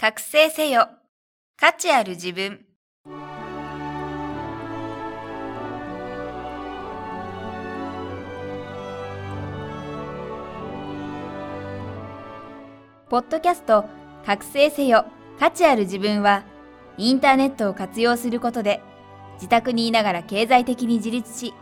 [0.00, 0.88] 覚醒せよ。
[1.58, 2.64] 価値ある自分。
[13.10, 13.84] ポッドキャスト、
[14.24, 15.04] 覚醒せよ。
[15.38, 16.44] 価値ある自分は、
[16.96, 18.80] インターネットを活用することで、
[19.34, 21.52] 自宅にいながら経済的に自立し、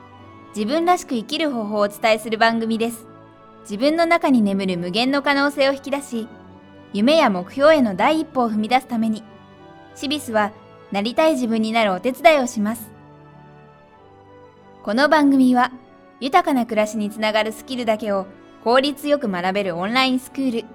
[0.55, 3.05] 自分らしく生きる方法をお伝えする番組です。
[3.62, 6.29] 自分の中に眠る無限の可能性を引き出し、
[6.93, 9.23] 夢や目標への第一歩を踏み出すために、
[9.94, 10.53] シビスは
[10.90, 12.90] なりたい自分になるお手伝いをします。
[14.82, 15.71] この番組は、
[16.21, 18.27] 豊かな暮らしにつながるスキルだけを
[18.64, 20.68] 効率よく学べるオンラインスクール、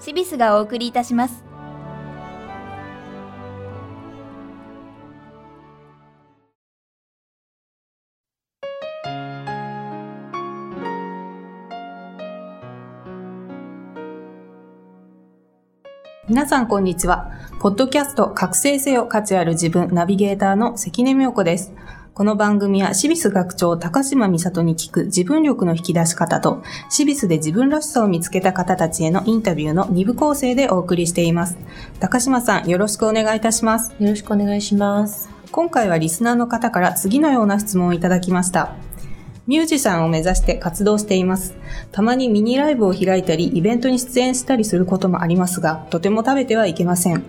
[0.00, 1.47] シビスがお送りいたします。
[16.28, 17.32] 皆さんこんにちは。
[17.58, 21.72] ポッドキャスト覚醒せよ価値ある自分ナビゲーターの関根妙子です。
[22.12, 31.56] この番組は、シビス学長高島美里に聞く自分力の引き出し方と、シビスで自分らしさを見つけた方たちへのインタビューの2部構成でお送りしています。
[31.98, 33.94] 高島さん、よろしくお願いいたします。
[33.98, 35.30] よろしくお願いします。
[35.50, 38.74] 今回はリスナーの方から次のような質問をいただきました。
[39.48, 41.54] ミュージシャンを目指して活動しています。
[41.90, 47.24] たまにミニライブを開いたり、イベントに出演したりすることもありますが、とても食べてはいけません。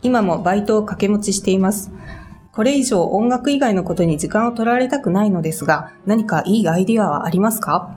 [0.00, 1.90] 今もバイトを掛け持ちしています。
[2.52, 7.96] これ以上音楽以外のことに時間を取られたくないのですが、何かいいアイディアはありますか？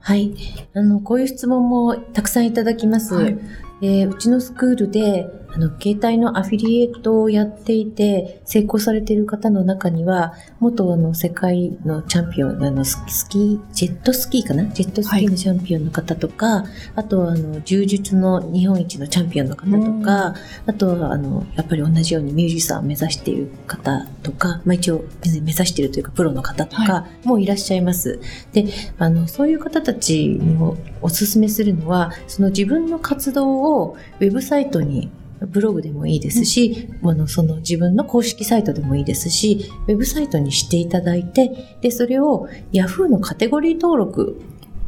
[0.00, 0.34] はい。
[0.74, 3.14] あの、こういう質問もたくさんいただきます。
[3.14, 3.38] はい
[3.80, 14.64] えーうちのスクールで、あの、携帯のアフィリエイトをやっていて、成功されている方の中には、元あの、世界のチャンピオン、あの、ススキー、ジェットスキーかな？
[14.66, 16.64] ジェットスキーのチャンピオンの方とか、
[16.96, 20.34] あとはあの、柔術の日本一のチャンピオンの方とか、
[20.66, 28.18] あとはあの、やっぱり同じようにミュージシャンを目指している方とか、まあ一応目指しているというか、プロの方とかもいらっしゃいます。
[28.52, 28.66] で、
[28.98, 35.10] あの、そういう方たちにおおすすめするのは、その自分の活動をウェブサイトに
[35.46, 44.40] ブログでもいいですし、あの、その自分の公式サイトでもいいですし、ウェブサイトにしていただいて、で、それを Yahoo のカテゴリー登録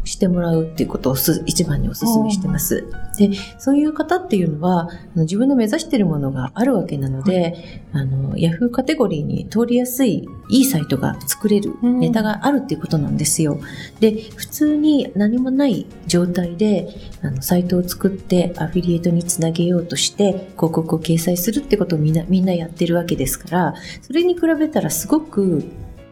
[0.06, 2.86] してもらうっていうことをす一番にお勧めしてます。
[3.18, 13.58] で、そういう方っていうのは、自分の目指しているものがあるわけなので、あの、ヤフーカテゴリーに通りやすい、いいサイトが作れる、うんネタがあるっていうことなんですよ。
[14.00, 16.88] で、普通に何もない状態で、
[17.22, 25.64] あの、サイトを作ってアフィリエイトにつなげようとして、広告を掲載するってことをみんな、みんなやってるわけですから、それに比べたらすごく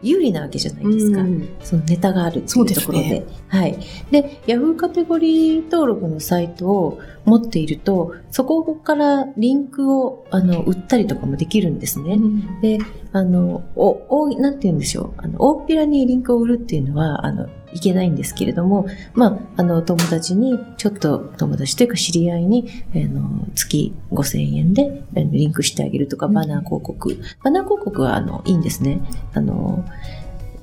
[0.05, 1.21] 有利なわけじゃないですか。
[1.21, 3.09] うんそのネタがあるっていうところで。
[3.09, 3.79] ですねはい。
[4.11, 12.19] で、Yahoo カテゴリー登録のサイトを持っていると、そこからリンクを、あの、売ったりとかもできるんですね。
[12.61, 12.77] で、
[13.11, 15.21] あの、お、お、なんて言うんでしょう。
[15.21, 27.21] あの、大っぴらにリンクを売るっていうのは、あの、いけないんですけれども、まあ、あの、友達に、ちょっと友達というか知り合いに、あの、月5000円であのリンクしてあげるとか、バナー広告。
[27.43, 29.01] バナー広告は、あの、いいんですね。
[29.33, 29.85] あの、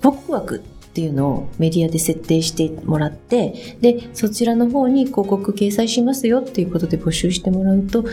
[0.00, 0.62] ポップ枠
[0.92, 8.04] っていうのをメディアで設定してもらって、で、そちらの方に広告掲載しますよっていうことで募集してもらうと、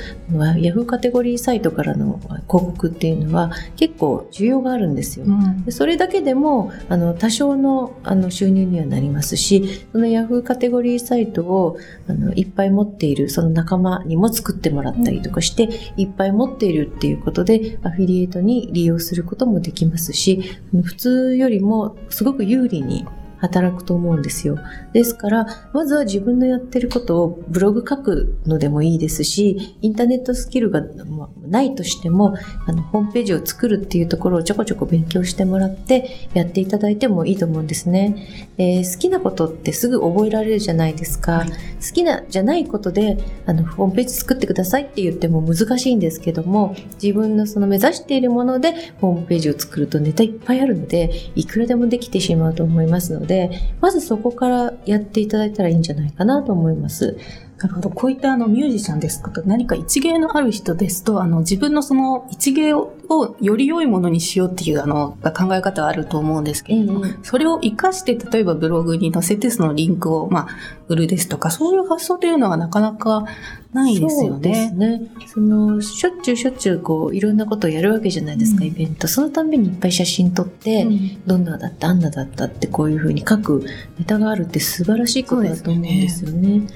[0.59, 5.25] ヤフーカテゴリーサイトからの広告っていうのは結構需要があるんですよ。
[5.25, 5.66] うん。
[5.66, 20.41] でそれだけでもあの多少のあの収入にはなりますしそのヤフーカテゴリーサイトをあのいっぱい持っているその仲間にも作ってもらったりとかして、いっぱい持っているっていうことでアフィリエイトに利用することもできますし
[20.72, 23.06] 普通よりもすごく有利に
[23.39, 24.57] 働くと思うんですよ。
[24.94, 32.35] ですから、まずは自分のやってることをブログ書くのでもいいですし、インターネットスキルがまあないとしても、
[32.66, 38.49] あの、ホームページを作るっていうところをちょこちょこ勉強してもらって、やっていただいてもいいと思うんですね。
[38.57, 41.39] で好きなことってすぐ覚えられるじゃないですか。
[41.39, 41.49] はい
[41.79, 57.16] 好きなじゃないことで、あの、ホームページ作ってくださいって言っても難しいんですけども、自分のその目指しているもので、ホームページを作るとネタいっぱいあるので、いくらでもできてしまうと思いますので、でまずそこからやっていただいたらいいんじゃないかなと思います。
[57.59, 57.90] なるほど。
[57.90, 70.47] こういったあのミュージシャンですとか、何か一芸のある人ですと、あの自分のその一芸ををより良いものにしようっていうあの考え方はあると思うんですけれども、ええそれを活かして、例えばブログに載せてそのリンクを、まあ、
[70.88, 73.26] 売るですとか、そういう発想というのはなかなか
[73.73, 75.00] ないですよそうですね。
[75.00, 75.12] ね。
[75.28, 79.08] その、しょっちゅうしょっちゅうこう、いろんなことをやるわけじゃないですか、うんイベント。
[79.08, 80.88] そのたんびにいっぱい写真撮って、
[81.26, 83.66] どんなだった、あんなだったってこういうふうに書く
[83.97, 86.67] ネタがあるって素晴らしいことだと思うんですよね。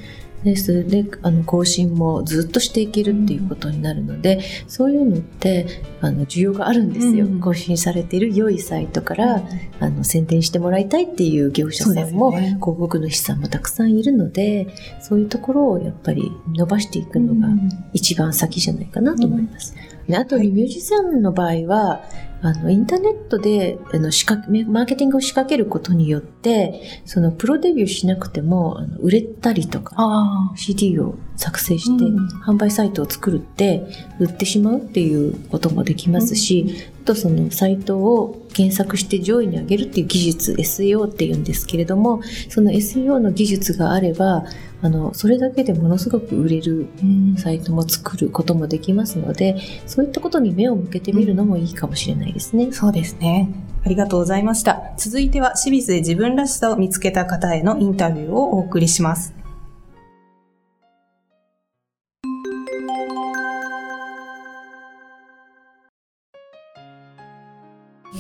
[0.43, 0.87] です。
[0.87, 5.67] であの更新もずっとしていけるっていうことになるので、そういうのって
[6.01, 7.39] あの需要があるんですよ、うん。
[7.39, 9.43] 更新されている良いサイトから、
[9.79, 12.57] あの宣伝してもらいたいっていう業者さんも、ね。
[12.59, 14.67] 広告主さんもたくさんいるので
[15.01, 17.53] そういうところをやっぱり伸ばしていくのが
[17.93, 19.75] 一番先じゃないかなと思います。
[20.07, 22.01] であと、ミュージシャンの場合は、
[22.43, 32.27] あの、インターネットで、あの、仕掛け、マーケティングを仕掛けることによって、その、プロデビューしなくても、あの売れたりとか、あ CD を作成して、うん。
[32.45, 33.87] 販売サイトを作るって、
[34.19, 44.43] 売ってしまうっていうこともできますし、あとそのサイトを検索して上位に上げるっていう技術、SEO って言うんですけれども、その SEO の技術があれば、
[44.81, 47.35] あの、それだけでものすごく売れるうん。
[47.37, 49.55] サイトも作ることもできますので、
[49.87, 52.71] そういったことに目を向けてみるのもいいかもしれないですね。
[52.71, 53.49] そうですね。
[53.85, 54.93] ありがとうございました。
[54.97, 59.33] 続いては、清水で自分らしさを見つけた方へのインタビューをお送りします。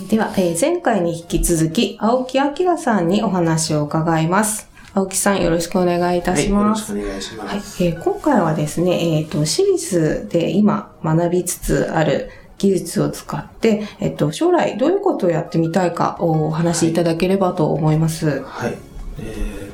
[0.09, 4.69] では、えー前回に引き続き、青木明さんにお話を伺います。
[4.93, 6.93] 青木さん、よろしくお願いいたします。
[6.93, 7.83] はい、よろしくお願いしはいます。
[7.83, 18.41] えー今回はですね、えっ、と、私立で今学びつつある技術を使って、えっ、と、将来どういうことをやってみたいかをお話しいただければと思います。
[18.43, 18.77] はい。
[19.19, 19.71] え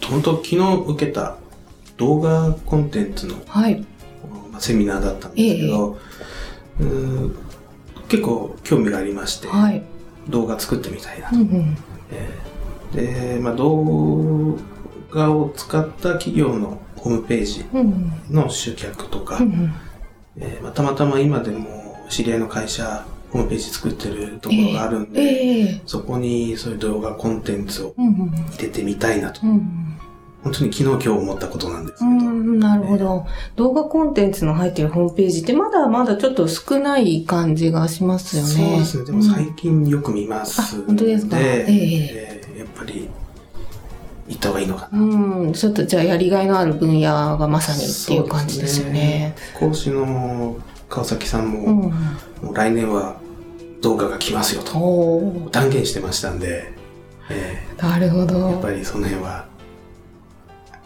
[0.00, 0.56] ー、本当昨日
[0.88, 1.36] 受けた
[1.96, 3.84] 動画コンテンツの、はい。
[4.50, 5.98] まあ、セミナーだったんですけど、
[6.80, 6.86] うー
[7.26, 7.36] ん
[8.08, 9.82] 結構興味がありまして、はい。
[10.28, 11.36] 動画作ってみたいなう。
[11.36, 11.76] んうん。
[12.10, 12.54] えー
[12.94, 14.56] で、まあ、動
[15.10, 19.42] 画を使った企業のホームページうんの集客とか、うん。
[19.42, 19.74] うん
[20.36, 29.40] えーまあ、たまたま今でも知り合いの会社、ホームページ作ってるところがあるんで、ええそこにそういう動画コンテンツをうんうん入れてみたいなと。
[29.44, 29.90] うん
[30.44, 32.14] 本当に昨日今日思ったことなんですけうど。
[32.14, 33.24] ん、なるほど。
[33.56, 38.48] 動画コンテンツの入っているホームページってまだまだちょっと少ない感じがしますよね。
[38.48, 39.04] そうですね。
[39.06, 41.38] でも最近よく見ますあ本当ですか？
[41.40, 43.08] えええーやっぱり
[44.28, 44.98] 行った方がいいのかな。
[45.00, 48.92] うん、ちょっとじゃあやりがいのある分野がまさにっていう感じですよね。
[48.92, 49.34] ね。
[49.58, 50.56] 講師の
[50.94, 51.74] 川崎さんも、うん。
[52.42, 53.16] もう来年は
[53.82, 56.72] 動画が来ますよと断言してましたんで、
[57.28, 58.58] えなるほーやっど。
[58.62, 59.46] ぱりその辺は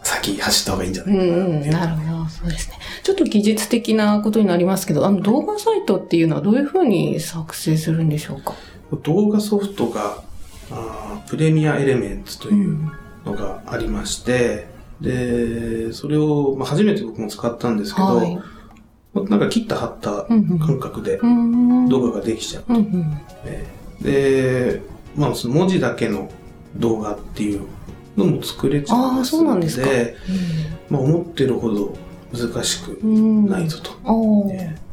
[0.03, 2.29] 先走った方がいいんじゃなういかなうん、なるほど。
[2.29, 2.79] そうですね。
[3.03, 8.53] ちょっと技術的なことになりますけど、あの動画サイトっていうのはどういうふうに作成するんでしょうか？
[9.03, 10.23] 動画ソフトが
[10.71, 12.91] あープレミアエレメンツという
[13.25, 14.67] のがありまして、
[14.99, 18.39] で、それを、まあ、初めて僕も使ったんですけど、はい。
[19.25, 21.89] なんか切った貼ったうんうん感覚でうん。
[21.89, 22.63] 動画ができちゃう。
[22.69, 24.03] うんうん。
[24.03, 24.81] で、
[25.15, 26.29] まあ、その文字だけの
[26.75, 27.61] 動画っていう
[28.15, 29.87] のも作れちゃうんああ、そうなんですか。
[30.89, 31.95] まあ、思ってるほど
[32.31, 33.45] 難しくうん。
[33.47, 33.91] ないぞと。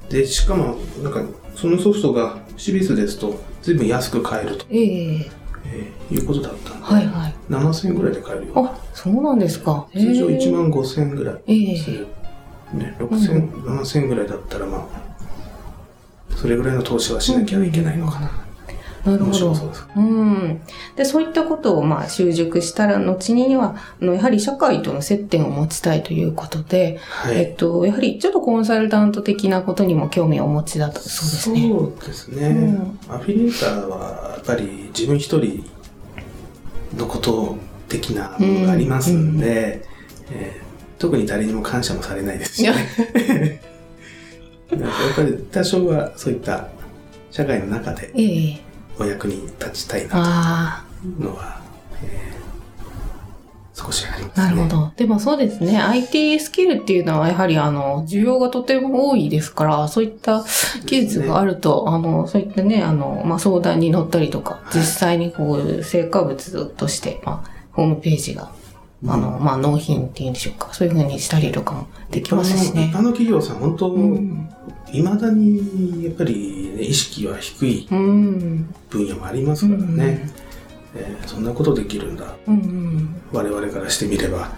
[0.08, 1.22] で、しかも、なんか、
[1.54, 7.34] そのソフトがシリーズですと、随分安く買えると、えええーいうことだったんで、はいはい。
[7.50, 8.52] 7000円ぐらいで買えるよ。
[8.56, 9.88] あ、そうなんですか。
[9.92, 10.70] 通常1万。
[10.70, 12.06] 万5000円ぐらえいすえる。
[12.72, 18.46] ね、6000、7000円ぐらいだったら、まあ、それぐらいの投資はしなきゃいけないのかな。
[19.04, 19.36] 面なるほど。
[19.36, 19.86] 白そうです。
[19.96, 20.60] うん。
[20.96, 27.36] で、そういったことを、まあ、習熟したら、後には、あの、やはり社会との接点を持ちたいということで、はい。
[27.36, 31.68] えっと、やはりちょっとコンサルタント的なことにも興味をお持ちだと、そうですね。
[31.68, 32.48] そうですね。
[32.48, 35.64] うんアフィリエーターは、やっぱり自分一人
[36.96, 37.56] のこと
[37.88, 39.84] 的なものがありますんで、
[40.30, 40.65] えー
[40.98, 43.60] 特に誰にも感謝もされないですし、ね。
[44.70, 46.68] なんかやっぱり多少はそういった
[47.30, 48.60] 社会の中でええ
[48.98, 51.60] お役に立ちたいなあというのは、
[52.02, 52.36] えー
[53.76, 54.56] 少しありますあ、ね。
[54.56, 54.92] なるほど。
[54.96, 55.78] でもそうですね。
[55.78, 60.44] IT スキルっていうのはやはりあの、需要がとても多いですから、そういった
[60.86, 68.50] 技術があると、あの、そういったね、あの、まあ、相談に乗ったりとか、い実際にこう、成果物として、まあ、ホームページが、
[69.08, 70.72] あの、まあ、納品っていうんでしょうか。
[70.72, 73.02] そういう風にしたりとかもできますしね一般。
[73.02, 74.48] の企業さん、本当、うん。
[74.92, 78.74] いまだにやっぱり、ね、意識は低いうん。
[78.88, 80.30] 分野もありますからね、
[80.94, 83.14] えーそんなことできるんだうん。
[83.32, 84.50] 我々からしてみれば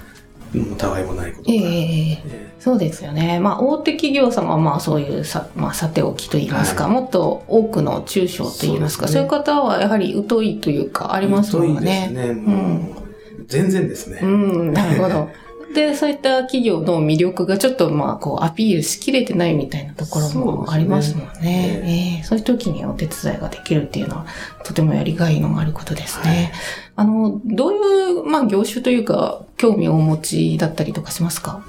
[0.54, 3.38] もうたわいもないことが、えええそうですよね。
[3.38, 12.28] まあ、大手企業様はまあそういうさ、まあ、さておきと言いますか、はいもっと多くの中小と言いますか、そうねいう方はやはり疎いというか、あーりますもん疎いですね。
[12.28, 13.07] ねもう、
[13.48, 15.28] 全然ですね、うん、なるほど。
[15.74, 21.32] で、そういった企業の魅力がちょっとまあ、こう、アピールしきれてないみたいなところもありますもんね。
[21.42, 21.82] ね。
[21.84, 22.18] え。
[22.20, 24.26] えそういう時にお手伝いができるっていうのは、
[24.64, 26.52] とてもやりがいのあることですね。
[26.96, 27.76] あの、どうい
[28.20, 31.62] う、まあ、業種というか、興味をお持ちだったりとかしますか？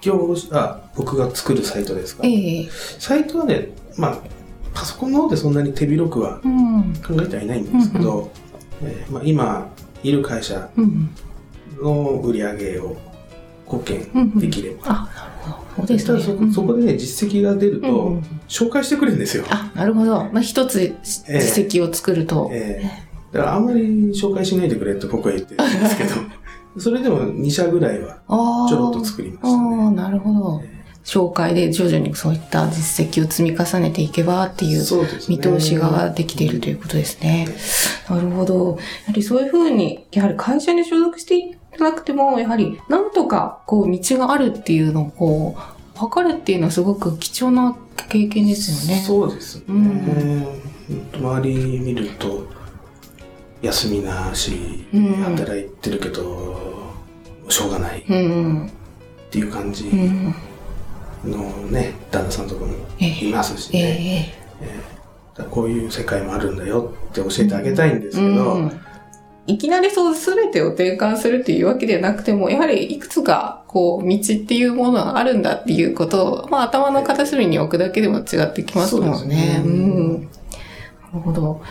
[0.00, 2.26] 業種あ、僕が作るサイトですか？
[2.26, 2.68] ええ。
[2.98, 4.18] サイトはね、まあ、
[4.72, 6.94] パソコンの方でそんなに手広くはうん。
[7.06, 8.30] 考えてはいないんですけど、
[8.82, 9.68] えーまあ、今
[10.04, 11.10] いる会社うん。
[11.82, 12.96] の売り上げを
[13.66, 15.88] 貢献できれば、あ、なるほど。
[15.88, 16.22] そうですね。
[16.22, 18.18] そこそこでね実績が出ると、
[18.48, 20.24] 紹介してくれるんですよ、あ、なるほど。
[20.32, 20.94] まあ、一つえ
[21.28, 22.48] え実績を作ると。
[22.52, 23.80] えーだからあんまり
[24.10, 26.10] 紹介しないでくれって僕は言ってるんですけど
[26.78, 28.18] それでも2社ぐらいは。
[28.68, 29.50] ちょろっと作りましたあ
[29.88, 30.62] あ、ねなるほど。
[31.04, 34.82] 紹介で徐々にそういった実績を積み重ねていけばっていう
[35.28, 37.46] 見通しができているということですね。
[38.08, 38.70] なるほど。
[38.70, 38.72] や
[39.08, 47.76] はりそういうふうに、やはり会社に所属していなくても、やはりなんとかこう道があるっていうのをこう、測るっていうのはすごく貴重な
[48.08, 49.02] 経験ですよね。
[49.02, 50.46] そうですね、うん
[51.14, 52.46] 周り見ると
[53.62, 56.92] 休みなしうん働いてるけど、
[57.48, 58.70] しょうがないっうん。
[59.30, 60.34] ていう感じうん。
[61.26, 64.94] のね旦那さんとかもえいますしえね、え
[65.34, 68.80] だからこういう世界もあるんだよって教えてあげたいんですけど、うん。
[69.46, 79.16] いきなりそう全てを転換するっていうわけではなくても、やはりいくつかこう道っていうものがあるんだっていうことを、まあ頭の片隅に置くだけでも違ってきますもんね。
[79.18, 79.62] そうですね。
[79.64, 80.22] うん。
[80.22, 80.28] な
[81.14, 81.62] るほど。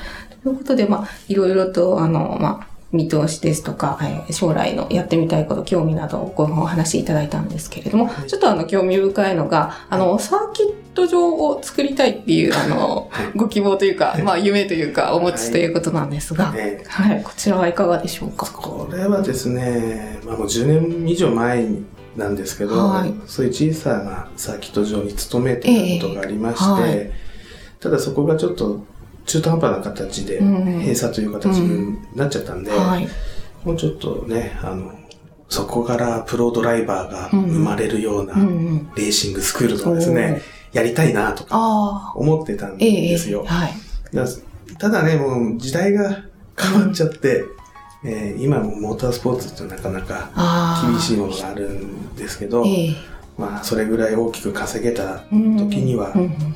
[0.43, 8.27] ということで、まあいろいろとあの、まあ見通しですとか、えー将来のやってみたいこと、興味などをごお話しいただいたんですけれども、はい。
[8.29, 13.31] ちょっとあの興味深いのが、あの、サーキット場を作りたいっていう、あの、はい。
[13.35, 18.45] ご希望というか、まあ夢というか、お持ちということなんですが、ねはい、こちらはいかがでしょうか？
[18.51, 21.67] これはですね、まあ、もう10年以上前
[22.15, 23.13] なんですけど、はい。
[23.25, 27.23] そういう小さなサーキット場に勤めてたことがありまして、ええは
[27.83, 28.85] ただそこがちょっと
[29.25, 33.07] 中途半端な形でうん閉鎖という形になっちゃったんで、はい。
[33.63, 34.91] もうちょっとね、あの、
[35.49, 38.91] そこからプロドライバーが生まれるようなうんうん。
[38.95, 40.41] レーシングスクールとかですね、
[40.73, 42.13] やりたいなとか。
[42.15, 43.43] 思ってたんええですよ。
[43.45, 43.73] はい。
[44.13, 44.25] だ
[44.79, 46.23] ただね、もう時代が
[46.59, 47.45] 変わっちゃって、
[48.05, 50.83] えー今もモータースポーツってなかなか。
[50.91, 52.95] 厳しいものがあるんですけど、ええ
[53.37, 56.55] まあそれぐらい大きく稼げたうん時にはうんうん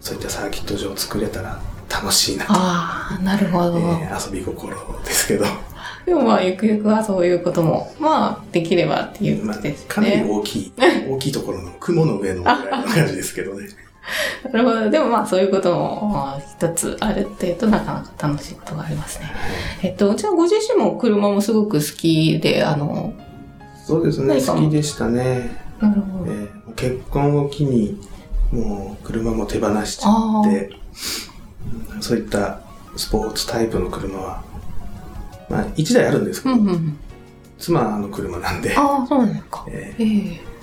[0.00, 1.58] そういったサーキット場を作れたら
[2.02, 3.78] 楽しいなと、ああ、なるほど。
[3.78, 5.44] えー遊び心ですけど、
[6.06, 10.26] でもまあ、ゆくゆくはそういうことも、まあ、できればっていうこまあとですかなりね。
[10.28, 10.72] 大きい、
[11.10, 13.68] 大きいところの雲の上のぐらいの感じですけどね。
[14.52, 14.88] なるほど。
[14.88, 19.26] でもまあ、そういうことも、まあ、一つあるっていうとなかなか楽しいことがありますね。
[19.82, 23.12] えっと、じゃあご自身も車もすごく好きで、あの、
[23.84, 25.50] そうですね、好きでしたね。
[25.80, 26.32] なるほど。
[26.32, 27.98] えー結婚を機に、
[28.52, 30.46] もう車も手放しちゃああ。
[30.46, 30.68] って、
[31.30, 31.35] うん
[32.00, 32.60] そういった
[32.96, 34.42] スポーツタイプの車は、
[35.48, 36.98] まあ1台あるんですけど、うんうん。
[37.58, 39.64] 妻の車なんで、ああ、そうなんですか。
[39.68, 40.56] えええー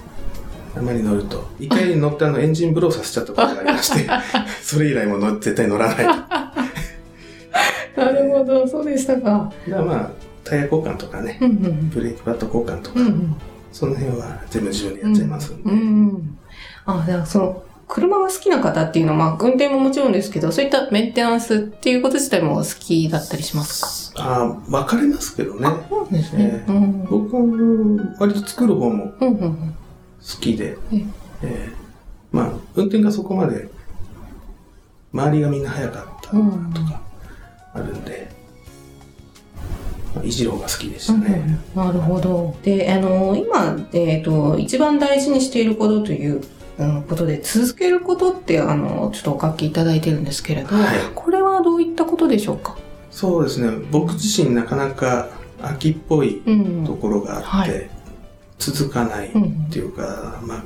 [0.76, 4.10] あまり乗ると、一回乗ってあのエンジンブローさせちゃったことがありまして、
[4.64, 6.06] それ以来もう乗絶対乗らない。
[7.96, 9.52] なるほど、そうでしたか。
[9.68, 10.10] らまあ、
[10.44, 13.06] タイヤ交換とかね、うんうんブレーキパッド交換とか、うん。
[13.08, 13.36] うん
[13.72, 15.84] その辺は全部自分でやっちゃいますんで、うんう
[16.18, 16.38] ん。
[16.86, 25.80] あ、だからその、車が好きな方っていうのは、まあ、運転ももちろんですけど、そういったメンテナンスっていうこと自体も好きだったりしますああ、分かれますけどねか。。
[25.90, 26.66] そうですね。
[26.68, 27.06] えうん。
[27.06, 29.56] 僕は割と作る方もうんうんうん。
[29.56, 31.06] 好きで、ええ
[31.44, 31.84] えー
[32.34, 33.70] まあ、運転がそこまで、
[35.14, 37.02] 周りがみんな速かったとか
[37.74, 38.28] あるんで、
[40.16, 41.60] まあ、いじろうが好きでしたね。
[41.76, 42.56] なるほど。
[42.64, 46.42] で、あの、今、えっ、と、一番大事にしていることという、
[46.80, 52.76] うんことで、続けることって、あの、ちょっとお書きいただいてるんですけれど、はいこれはどういったことでしょうか？
[53.12, 55.30] そうですね、僕自身なかなか
[55.62, 57.90] 秋っぽいうんところがあって、はい
[58.60, 60.64] 続かないっうんていうか、まあ、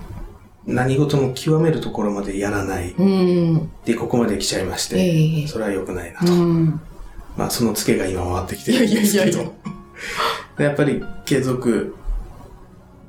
[0.68, 2.92] 何事も極めるところまでやらない。
[2.92, 3.72] うん。
[3.86, 6.32] で、ここまで来ちゃいまして、ええそれは良くないなうと。
[6.34, 6.80] ん。
[7.36, 9.54] まあ、そのツケが今回ってきてるんですけど。
[10.64, 11.96] やっぱり継続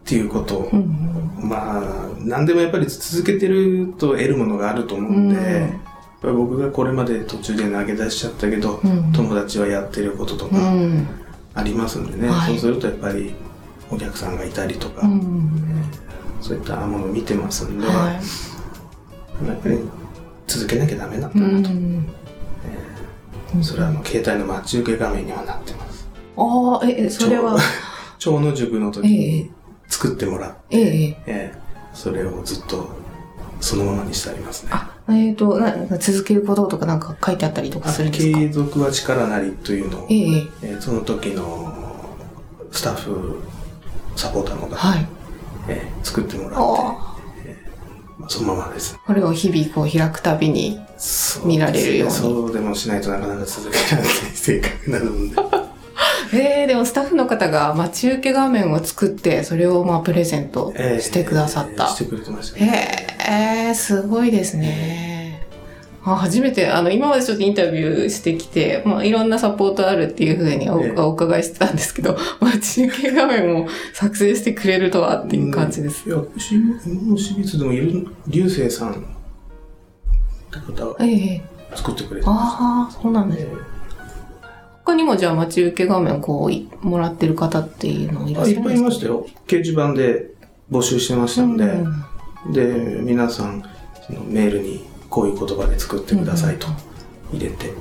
[0.00, 1.36] っていうこと、うん。
[1.42, 5.80] まあ、何でもやっぱり続けてると得るものがあると思うんで、うん
[6.20, 11.06] 僕がこれまで途中で投げ出しちゃったけど、うん友達はやってることとうかん。
[11.54, 13.34] ありますんでね、はいそうするとやっぱり
[13.88, 15.50] お客さんがいたりとか、うん。
[16.40, 18.20] そういったものを見てますんで、は
[19.46, 19.78] やっぱり
[20.48, 21.34] 続けなきゃダメなんい。
[21.40, 21.70] だなと。
[21.72, 22.04] ん。
[23.62, 26.08] それはあの携帯の待ち受け画面にはなってます。
[26.36, 27.56] ああ、え、えそれは、
[28.18, 29.50] 長野塾の時えに、
[29.88, 32.88] 作ってもらって、えええーそれをずっと
[33.60, 34.70] そのままにしてありますね。
[34.72, 38.38] あ、えっ、と、な続けることとかなんか書いてあったりとかするんですか？
[38.38, 41.74] 継続は力なりというのを、えええーその時の
[42.70, 43.42] スタッフ、
[44.14, 45.08] サポーターの方、はい。
[45.68, 46.60] えー作ってもらって、あ
[48.18, 48.98] まあそのままです。
[49.06, 50.78] これを日々こう開くたびに。
[51.44, 55.57] 見られるようにそうでもしないとなかなか続けられない性格なので。
[56.32, 61.88] えー、でもスタッフの方が待ち受け画面を作って、それをまあプレゼントえーしてくださった。
[61.88, 63.06] してくれてましたね。
[63.28, 65.46] へえー、すごいですね。
[66.04, 76.08] あ初めて、あの、今までちょっとインタビューしてきて、まあ、いろんなサポートあるっていうふうにお,、ええお伺いしてたんですけど、待ち受け画面を作成してくれるとはっていう感じです。
[76.08, 76.76] いや、し今
[77.10, 78.94] の私立でもいる、流星さんっ
[80.50, 81.42] て方がええ
[81.74, 83.77] 作ってくれてまああ、そうなんすねです。。
[84.88, 89.26] 他にもじゃあ待ち受け画面をこうい、もらってる方っていうのもいらっあいっぱいしゃるんですかいましたよ。
[89.46, 90.30] 掲示板で
[90.70, 92.04] 募集してましたんで、うん
[92.52, 93.62] で、皆さん、
[94.06, 96.68] そのメールにこういう言葉で作ってくださいと
[97.32, 97.74] 入れて、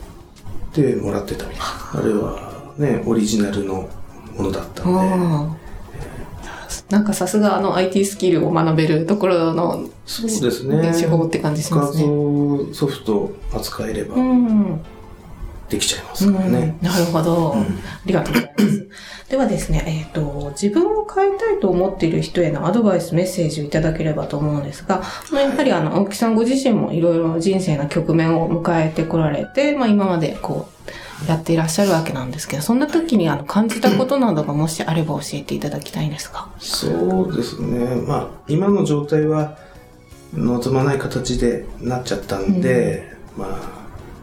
[0.73, 1.63] で、もらってたみたい。
[1.93, 3.89] あれはね、オリジナルの
[4.35, 5.57] ものだったんで、
[6.89, 10.91] なんかさすがあの IT スキルを学べるところのそうですね。
[10.91, 12.05] 手法って感じしま画すね。
[12.05, 14.81] 像ソフト扱えればうん。
[15.69, 16.77] できちゃいますからね。
[16.81, 17.65] なるほど、うんあ
[18.05, 18.88] りがとうございます。
[19.29, 30.69] ではですね、えっ、と、自分を変えたいと思っている人へのアドバイス、メッセージをいただければと思うんですが、まあ、やはりあの、青木さんご自身もいろいろ人生の局面を迎えてこられて、まあ今までこ
[31.25, 36.47] う、やっていらっしゃるわけなんですけど、そんな時にあの、感じたことなどがもしあれば教えていただきたいんですが。
[36.59, 38.01] そうですね。
[38.07, 39.57] まあ、今の状態は
[40.33, 43.76] 望まない形でなっちゃったんで、まあ、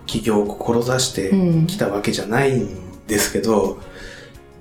[0.06, 2.68] 起業を志してうんきたわけじゃないん
[3.06, 3.78] ですけど、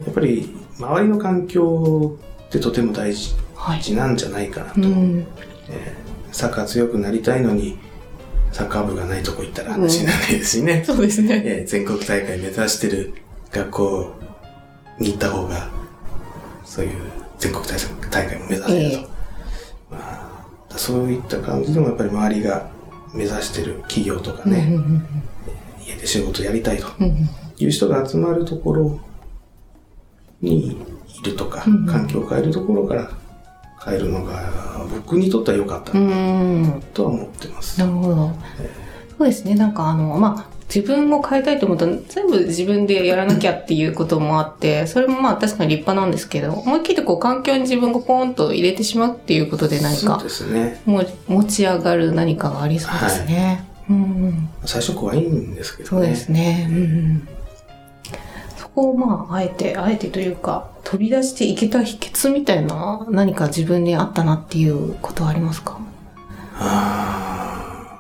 [0.06, 3.94] やっぱり周りの環境ってとても大事はい。
[3.94, 4.82] なんじゃないかなと。
[4.82, 5.26] うん。
[6.32, 7.78] サッカー強くなりたいのに、
[8.52, 10.84] サッカー部がないとこ行ったら話にならないですしね。
[10.86, 11.42] そうですね。
[11.46, 13.14] えー全国大会目指してる
[13.52, 14.12] 学校
[15.00, 15.70] に行った方が、
[16.66, 16.92] そういう
[17.40, 17.78] 全国大
[18.10, 18.98] 大会も目指せると。
[18.98, 19.08] ええ
[19.92, 19.98] ま
[20.70, 22.68] あ、そういった感じでもやっぱり周りが
[23.14, 25.06] 目指してる企業とかうんうね、ん
[25.86, 29.00] 家で仕事やりたいとうんうんいう人が集まるところ
[30.42, 30.78] にい
[31.24, 33.10] るとか、うん環境を変えるところから
[33.86, 37.80] 変えるのが僕にとっては良かったうんうんとは思ってます。
[37.80, 38.32] なるほど。
[39.18, 39.56] そうですね。
[39.56, 50.82] なんかあの、まあ、自分を変えたいと思ったら全部自分でやらなきゃっていうこともあって、それもまあ確かに立派なんですけど、思い切ってこう環境に自分がポーンと入れてしまうっていうことで何かそうですね。
[50.86, 53.66] もう持ち上がる何かがありそうですね。
[53.90, 55.90] うんうん、最初怖いんですけどね。
[55.90, 56.68] そうですね。
[56.70, 57.28] うんうん、
[58.58, 65.78] そこをまあ、あえて、あえてというか、飛び出していけた秘訣みたいな何か自分にあったなっていうことはありますか？
[66.56, 68.00] あ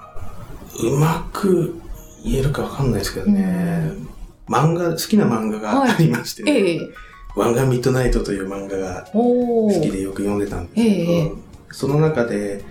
[0.74, 1.80] ーうまく
[2.24, 3.92] 言えるかわかんないですけどね。
[4.48, 6.90] 漫画、好きな漫画がありまして、ええ。
[7.36, 11.32] ワンガンミッドナイトという漫画が好きでよく読んでたんですけど、ええ
[11.72, 12.64] その中で、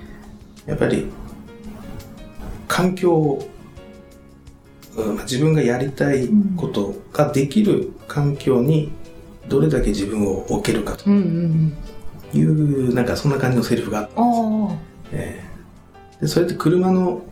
[0.64, 1.06] やっぱり、
[2.68, 3.48] 環境を、
[4.96, 8.92] うん自分がやりたいことができる環境に
[9.48, 11.10] どれだけ自分を置けるかと。
[11.10, 11.74] うんうん
[12.34, 12.38] うん。
[12.38, 14.76] いう、なんかそんな感じのセリフがあって、ああ。
[15.12, 15.42] え
[16.20, 16.20] え。
[16.20, 17.31] でそれって車のうん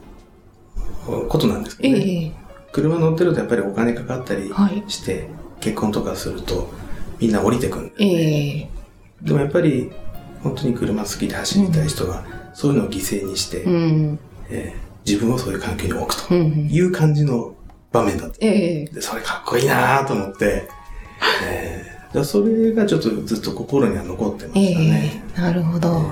[1.06, 2.04] ことなんですけどね。
[2.04, 2.32] ええ
[2.72, 5.28] 車乗ってるとやっぱりお金かかったりはいして、
[5.60, 6.70] 結婚とかすると
[7.18, 8.70] みんな降りてくるんだよえね。
[9.24, 9.90] えでもやっぱり
[10.44, 14.18] 本当に車好きで走りたい人は、そういうのを犠牲にして、うん。
[14.50, 16.68] えー自分をそういう環境に置くとうんうん。
[16.70, 17.54] いう感じの
[17.90, 18.36] 場面だった。
[18.40, 20.68] ええで、それかっこいいなと思って、
[21.50, 25.22] えーだそれがちょっとずっと心には残ってまえしたね。
[25.36, 26.02] えなるほど。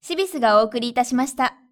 [0.00, 1.63] シビスがお送りいたしました。